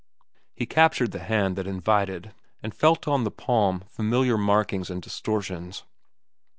He 0.55 0.65
captured 0.65 1.11
the 1.11 1.19
hand 1.19 1.55
that 1.57 1.67
invited, 1.67 2.33
and 2.63 2.73
felt 2.73 3.07
on 3.07 3.23
the 3.23 3.29
palm 3.29 3.81
familiar 3.81 4.35
markings 4.35 4.89
and 4.89 4.99
distortions. 4.99 5.83